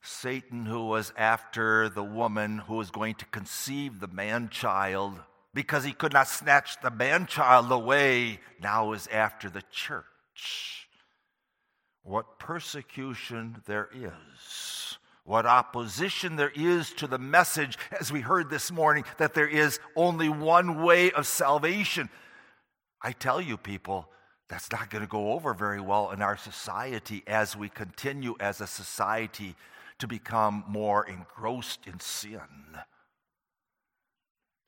[0.02, 5.22] Satan, who was after the woman who was going to conceive the man child
[5.54, 10.88] because he could not snatch the man child away, now is after the church.
[12.04, 14.82] What persecution there is
[15.24, 19.80] what opposition there is to the message, as we heard this morning, that there is
[19.96, 22.10] only one way of salvation.
[23.02, 24.10] I tell you, people,
[24.50, 28.62] that's not going to go over very well in our society as we continue as
[28.62, 29.56] a society
[30.00, 32.40] to become more engrossed in sin.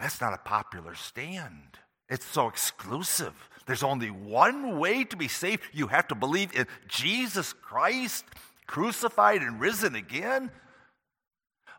[0.03, 1.79] That's not a popular stand.
[2.09, 3.31] It's so exclusive.
[3.65, 5.63] There's only one way to be saved.
[5.71, 8.25] You have to believe in Jesus Christ
[8.67, 10.51] crucified and risen again,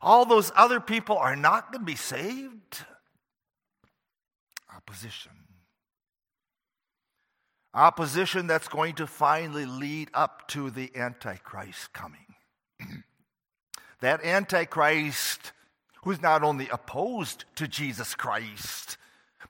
[0.00, 2.86] all those other people are not going to be saved.
[4.74, 5.32] Opposition.
[7.74, 12.36] Opposition that's going to finally lead up to the Antichrist coming.
[14.00, 15.52] that Antichrist
[16.04, 18.96] who's not only opposed to Jesus Christ,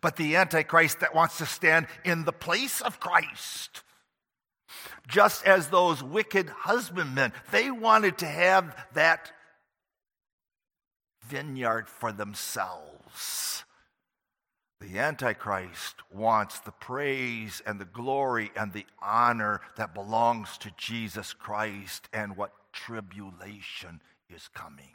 [0.00, 3.82] but the Antichrist that wants to stand in the place of Christ
[5.09, 7.32] just as those wicked husbandmen.
[7.50, 9.32] They wanted to have that
[11.26, 13.64] vineyard for themselves.
[14.80, 21.32] The Antichrist wants the praise and the glory and the honor that belongs to Jesus
[21.32, 24.94] Christ and what tribulation is coming.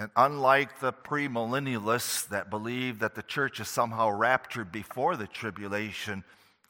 [0.00, 6.24] And unlike the premillennialists that believe that the church is somehow raptured before the tribulation,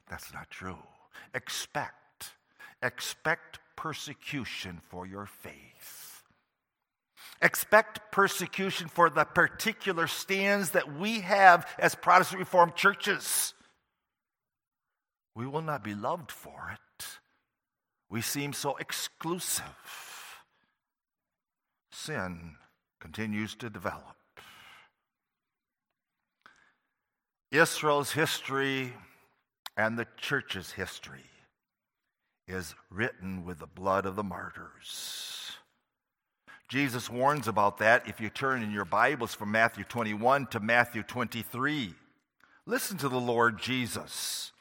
[0.09, 0.79] that's not true.
[1.33, 2.33] Expect,
[2.83, 6.25] expect persecution for your faith.
[7.41, 13.55] Expect persecution for the particular stands that we have as Protestant Reformed churches.
[15.37, 17.07] We will not be loved for it.
[18.09, 19.63] We seem so exclusive.
[21.93, 22.57] Sin
[23.01, 24.17] continues to develop.
[27.51, 28.93] Israel's history
[29.77, 31.25] and the church's history
[32.47, 35.53] is written with the blood of the martyrs.
[36.69, 41.03] Jesus warns about that if you turn in your Bibles from Matthew 21 to Matthew
[41.03, 41.95] 23.
[42.67, 44.53] Listen to the Lord Jesus.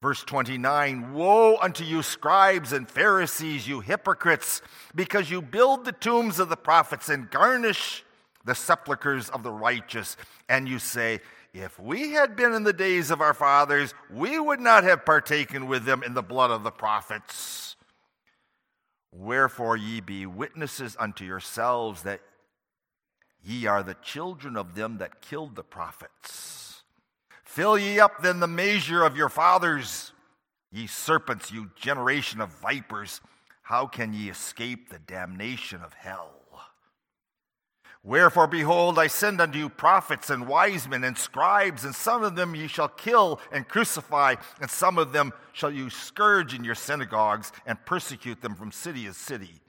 [0.00, 4.62] Verse 29 Woe unto you, scribes and Pharisees, you hypocrites,
[4.94, 8.04] because you build the tombs of the prophets and garnish
[8.44, 10.16] the sepulchres of the righteous,
[10.48, 11.20] and you say,
[11.52, 15.66] if we had been in the days of our fathers, we would not have partaken
[15.66, 17.76] with them in the blood of the prophets.
[19.12, 22.20] Wherefore ye be witnesses unto yourselves that
[23.42, 26.67] ye are the children of them that killed the prophets.
[27.48, 30.12] Fill ye up then the measure of your fathers,
[30.70, 33.22] ye serpents, you generation of vipers.
[33.62, 36.34] How can ye escape the damnation of hell?
[38.04, 42.36] Wherefore, behold, I send unto you prophets and wise men and scribes, and some of
[42.36, 46.74] them ye shall kill and crucify, and some of them shall you scourge in your
[46.74, 49.62] synagogues and persecute them from city to city,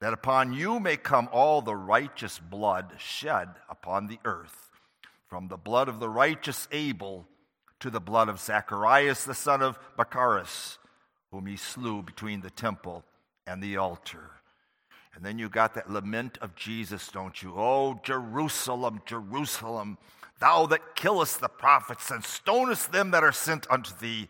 [0.00, 4.65] that upon you may come all the righteous blood shed upon the earth,
[5.28, 7.26] from the blood of the righteous Abel
[7.80, 10.78] to the blood of Zacharias the son of Barachias,
[11.30, 13.04] whom he slew between the temple
[13.46, 14.30] and the altar.
[15.14, 17.54] And then you got that lament of Jesus, don't you?
[17.56, 19.96] Oh, Jerusalem, Jerusalem,
[20.40, 24.28] thou that killest the prophets and stonest them that are sent unto thee.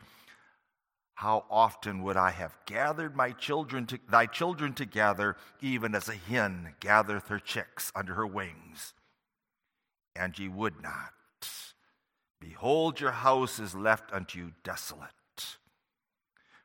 [1.15, 6.15] How often would I have gathered my children to, thy children together, even as a
[6.15, 8.93] hen gathereth her chicks under her wings,
[10.19, 11.13] and ye would not.
[12.41, 15.11] Behold, your house is left unto you desolate.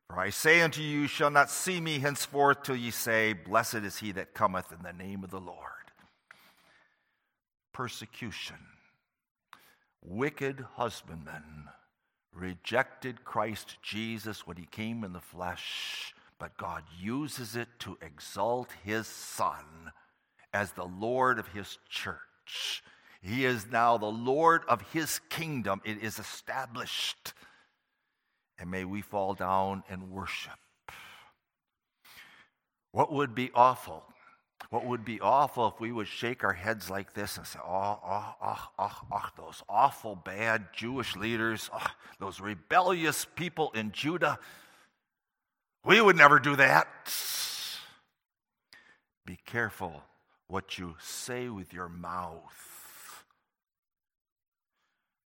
[0.07, 3.75] For I say unto you, you shall not see me henceforth till ye say, Blessed
[3.75, 5.57] is he that cometh in the name of the Lord.
[7.71, 8.57] Persecution.
[10.03, 11.69] Wicked husbandmen
[12.33, 18.69] rejected Christ Jesus when he came in the flesh, but God uses it to exalt
[18.83, 19.93] his Son
[20.53, 22.83] as the Lord of his church.
[23.21, 27.33] He is now the Lord of his kingdom, it is established
[28.61, 30.53] and may we fall down and worship.
[32.91, 34.03] What would be awful?
[34.69, 37.99] What would be awful if we would shake our heads like this and say, oh,
[38.05, 41.87] oh, oh, oh, oh those awful bad Jewish leaders, oh,
[42.19, 44.37] those rebellious people in Judah.
[45.83, 46.87] We would never do that.
[49.25, 50.03] Be careful
[50.45, 52.70] what you say with your mouth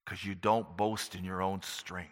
[0.05, 2.11] because you don't boast in your own strength.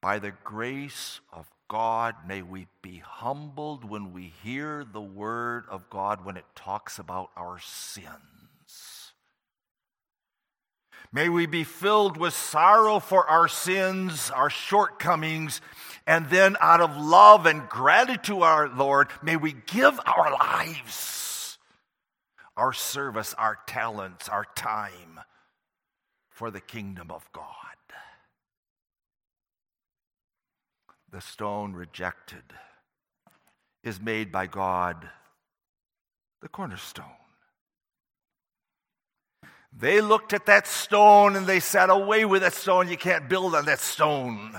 [0.00, 5.90] By the grace of God, may we be humbled when we hear the word of
[5.90, 9.12] God when it talks about our sins.
[11.12, 15.60] May we be filled with sorrow for our sins, our shortcomings,
[16.06, 21.58] and then out of love and gratitude to our Lord, may we give our lives,
[22.56, 25.20] our service, our talents, our time
[26.38, 27.44] for the kingdom of God.
[31.10, 32.42] the stone rejected
[33.82, 35.08] is made by God
[36.42, 37.04] the cornerstone.
[39.76, 43.54] They looked at that stone and they said, Away with that stone, you can't build
[43.54, 44.52] on that stone.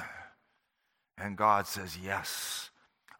[1.18, 2.70] And God says, Yes,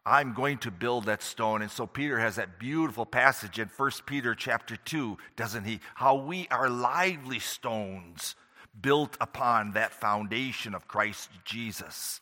[0.06, 1.62] I'm going to build that stone.
[1.62, 5.80] And so Peter has that beautiful passage in 1 Peter chapter 2, doesn't he?
[5.94, 8.34] How we are lively stones
[8.78, 12.20] built upon that foundation of Christ Jesus.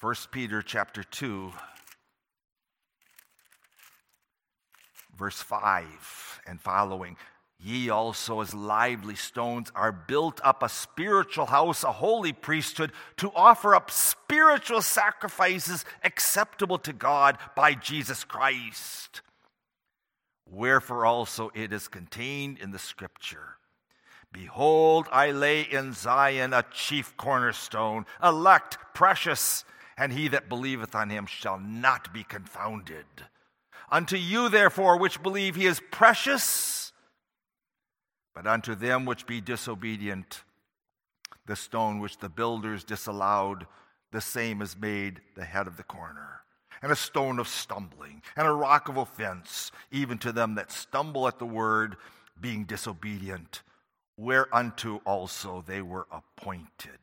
[0.00, 1.52] 1 Peter chapter 2
[5.20, 7.16] verse 5 and following
[7.62, 13.30] Ye also, as lively stones, are built up a spiritual house, a holy priesthood, to
[13.34, 19.20] offer up spiritual sacrifices acceptable to God by Jesus Christ.
[20.46, 23.58] Wherefore also it is contained in the scripture
[24.32, 29.64] Behold, I lay in Zion a chief cornerstone, elect, precious
[30.00, 33.04] and he that believeth on him shall not be confounded.
[33.90, 36.92] Unto you, therefore, which believe he is precious,
[38.34, 40.42] but unto them which be disobedient,
[41.44, 43.66] the stone which the builders disallowed,
[44.10, 46.40] the same is made the head of the corner,
[46.80, 51.28] and a stone of stumbling, and a rock of offense, even to them that stumble
[51.28, 51.96] at the word,
[52.40, 53.60] being disobedient,
[54.20, 56.98] whereunto also they were appointed.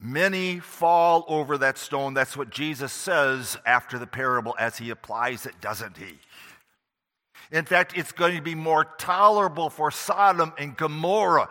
[0.00, 2.14] Many fall over that stone.
[2.14, 6.18] That's what Jesus says after the parable as he applies it, doesn't he?
[7.50, 11.48] In fact, it's going to be more tolerable for Sodom and Gomorrah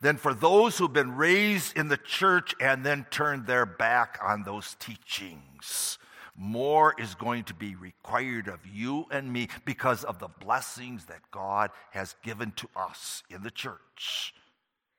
[0.00, 4.44] than for those who've been raised in the church and then turned their back on
[4.44, 5.98] those teachings.
[6.36, 11.30] More is going to be required of you and me because of the blessings that
[11.30, 14.34] God has given to us in the church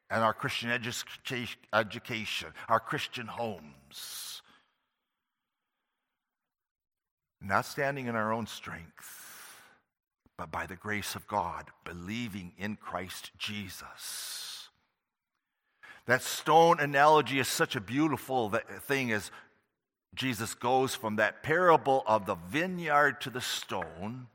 [0.09, 4.41] and our Christian edu- education, our Christian homes.
[7.41, 9.61] Not standing in our own strength,
[10.37, 14.69] but by the grace of God, believing in Christ Jesus.
[16.05, 19.31] That stone analogy is such a beautiful thing as
[20.15, 24.27] Jesus goes from that parable of the vineyard to the stone,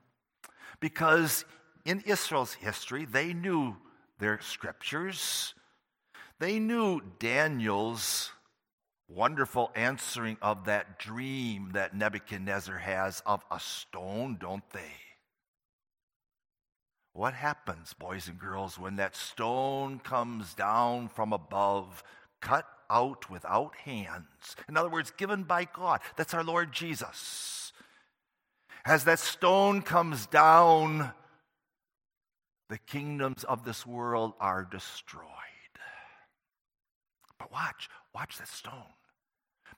[0.79, 1.45] because
[1.85, 3.77] in Israel's history, they knew
[4.19, 5.55] their scriptures.
[6.39, 8.31] They knew Daniel's
[9.09, 14.93] wonderful answering of that dream that Nebuchadnezzar has of a stone, don't they?
[17.13, 22.05] What happens, boys and girls, when that stone comes down from above,
[22.41, 24.57] cut out without hands?
[24.69, 26.01] In other words, given by God.
[26.17, 27.73] That's our Lord Jesus.
[28.85, 31.13] As that stone comes down,
[32.69, 35.25] the kingdoms of this world are destroyed.
[37.39, 38.95] But watch, watch that stone.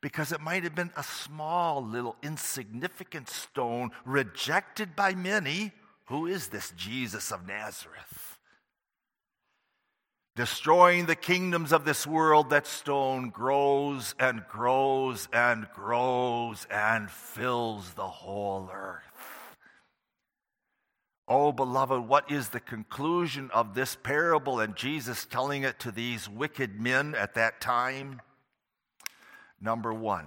[0.03, 5.73] because it might have been a small, little, insignificant stone rejected by many.
[6.07, 8.32] Who is this Jesus of Nazareth?
[10.35, 17.93] Destroying the kingdoms of this world, that stone grows and grows and grows and fills
[17.93, 19.03] the whole earth.
[21.29, 26.31] Oh, beloved, what is the conclusion of this parable and Jesus telling it to these
[26.31, 28.23] wicked men at that time?
[29.61, 30.27] Number one,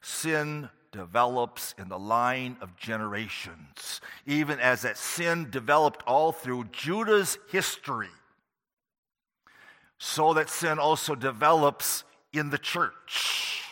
[0.00, 7.36] sin develops in the line of generations, even as that sin developed all through Judah's
[7.50, 8.08] history.
[10.06, 13.62] So that sin also develops in the church.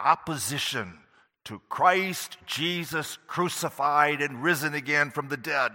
[0.00, 0.98] Opposition
[1.44, 5.70] to Christ Jesus crucified and risen again from the dead.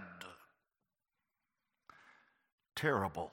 [2.75, 3.31] Terrible.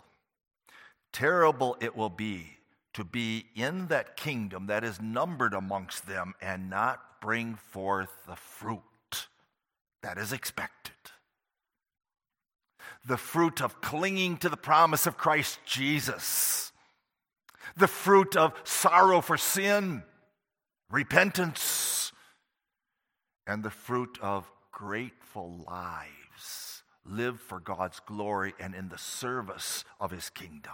[1.12, 2.59] Terrible it will be
[2.95, 8.37] to be in that kingdom that is numbered amongst them and not bring forth the
[8.37, 9.26] fruit
[10.01, 10.91] that is expected.
[13.05, 16.72] The fruit of clinging to the promise of Christ Jesus,
[17.76, 20.05] the fruit of sorrow for sin,
[20.90, 22.12] repentance,
[23.46, 30.11] and the fruit of grateful lives lived for God's glory and in the service of
[30.11, 30.72] his kingdom.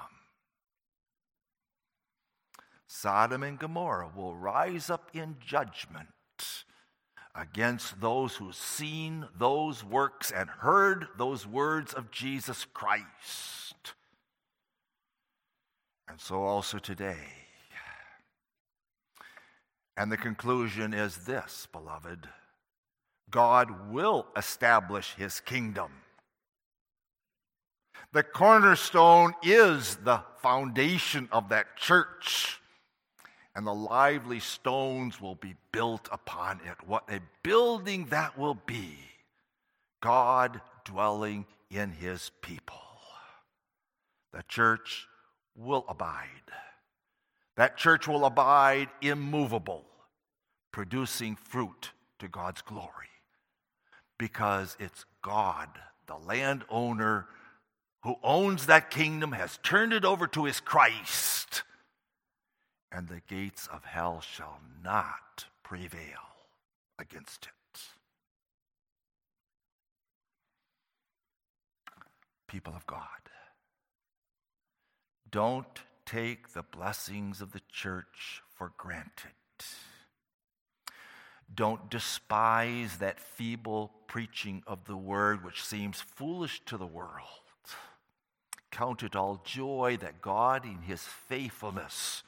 [2.86, 6.08] Sodom and Gomorrah will rise up in judgment
[7.38, 13.94] against those who've seen those works and heard those words of Jesus Christ.
[16.08, 17.18] And so also today.
[19.96, 22.28] And the conclusion is this, beloved
[23.30, 25.92] God will establish his kingdom.
[28.12, 32.57] The cornerstone is the foundation of that church
[33.54, 36.86] and the lively stones will be built upon it.
[36.86, 38.96] What a building that will be!
[40.00, 42.76] God dwelling in his people.
[44.32, 45.06] The church
[45.56, 46.28] will abide.
[47.56, 49.84] That church will abide immovable,
[50.70, 51.90] producing fruit
[52.20, 52.92] to God's glory.
[54.18, 55.68] Because it's God,
[56.06, 57.26] the landowner,
[58.04, 61.64] who owns that kingdom, has turned it over to his Christ
[62.90, 66.36] and the gates of hell shall not prevail
[66.98, 67.80] against it.
[72.46, 73.00] People of God,
[75.30, 79.32] don't take the blessings of the church for granted.
[81.54, 87.12] Don't despise that feeble preaching of the word which seems foolish to the world.
[88.70, 92.22] Count it all joy that God, in his faithfulness,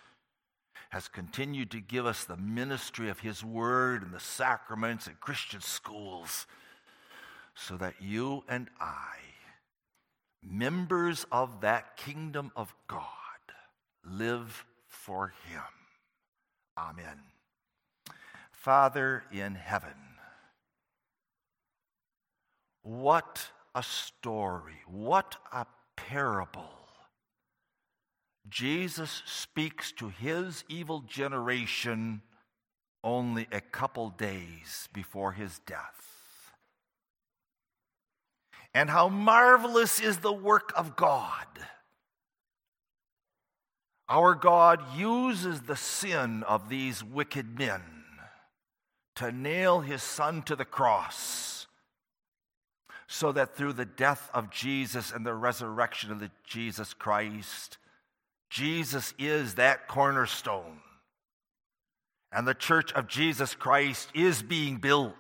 [0.91, 5.61] has continued to give us the ministry of His Word and the sacraments and Christian
[5.61, 6.47] schools
[7.55, 9.17] so that you and I,
[10.43, 13.05] members of that kingdom of God,
[14.05, 15.63] live for Him.
[16.77, 17.21] Amen.
[18.51, 19.95] Father in heaven,
[22.83, 25.67] what a story, what a
[25.97, 26.80] parable
[28.51, 32.23] Jesus speaks to his evil generation
[33.03, 36.55] only a couple days before his death.
[38.75, 41.47] And how marvelous is the work of God!
[44.09, 47.83] Our God uses the sin of these wicked men
[49.17, 51.69] to nail his son to the cross
[53.07, 57.79] so that through the death of Jesus and the resurrection of the Jesus Christ,
[58.51, 60.81] Jesus is that cornerstone.
[62.33, 65.15] And the church of Jesus Christ is being built.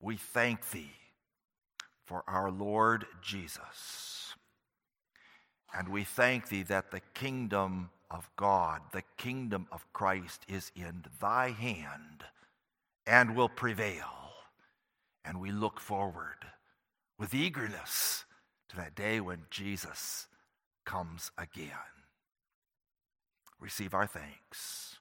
[0.00, 0.92] We thank thee
[2.04, 4.34] for our Lord Jesus.
[5.76, 11.04] And we thank thee that the kingdom of God, the kingdom of Christ, is in
[11.20, 12.24] thy hand
[13.06, 14.10] and will prevail.
[15.24, 16.46] And we look forward
[17.18, 18.24] with eagerness
[18.68, 20.28] to that day when Jesus
[20.84, 21.70] comes again.
[23.60, 24.98] Receive our thanks.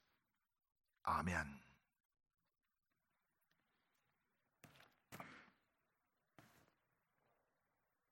[1.07, 1.62] Amen.